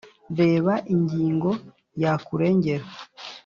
reba 0.39 0.73
ingingo 0.93 1.49
ya 2.01 2.13
kurengera 2.25 2.85